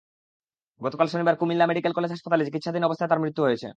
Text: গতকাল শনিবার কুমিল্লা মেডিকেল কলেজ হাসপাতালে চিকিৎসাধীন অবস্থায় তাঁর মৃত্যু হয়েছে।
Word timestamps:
গতকাল 0.81 1.07
শনিবার 1.07 1.35
কুমিল্লা 1.35 1.65
মেডিকেল 1.67 1.93
কলেজ 1.95 2.11
হাসপাতালে 2.11 2.43
চিকিৎসাধীন 2.47 2.83
অবস্থায় 2.83 3.09
তাঁর 3.09 3.23
মৃত্যু 3.23 3.41
হয়েছে। 3.43 3.67